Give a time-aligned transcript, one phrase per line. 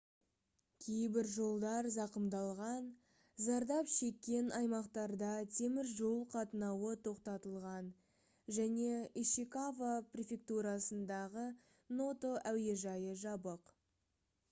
[0.83, 2.85] кейбір жолдар зақымдалған
[3.47, 7.91] зардап шеккен аймақтарда темір жол қатынауы тоқтатылған
[8.59, 8.95] және
[9.25, 11.45] ишикава префектурасындағы
[12.01, 13.71] ното әуежайы жабық